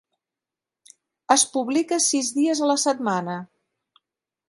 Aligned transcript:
Es 1.35 1.45
publica 1.57 2.01
sis 2.09 2.35
dies 2.41 2.65
a 2.67 2.73
la 2.73 2.81
setmana. 2.89 3.41